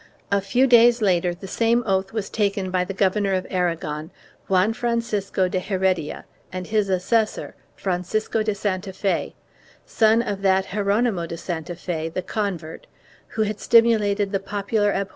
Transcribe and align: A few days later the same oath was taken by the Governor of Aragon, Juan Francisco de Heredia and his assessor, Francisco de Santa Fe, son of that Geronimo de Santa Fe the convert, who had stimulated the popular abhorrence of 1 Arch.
A 0.31 0.41
few 0.41 0.65
days 0.65 0.99
later 0.99 1.31
the 1.35 1.45
same 1.47 1.83
oath 1.85 2.11
was 2.11 2.31
taken 2.31 2.71
by 2.71 2.83
the 2.83 2.91
Governor 2.95 3.33
of 3.35 3.45
Aragon, 3.51 4.09
Juan 4.47 4.73
Francisco 4.73 5.47
de 5.47 5.59
Heredia 5.59 6.25
and 6.51 6.65
his 6.65 6.89
assessor, 6.89 7.53
Francisco 7.75 8.41
de 8.41 8.55
Santa 8.55 8.93
Fe, 8.93 9.35
son 9.85 10.23
of 10.23 10.41
that 10.41 10.69
Geronimo 10.71 11.27
de 11.27 11.37
Santa 11.37 11.75
Fe 11.75 12.09
the 12.09 12.23
convert, 12.23 12.87
who 13.27 13.43
had 13.43 13.59
stimulated 13.59 14.31
the 14.31 14.39
popular 14.39 14.87
abhorrence 14.87 14.99
of 14.99 14.99
1 15.01 15.05
Arch. 15.05 15.09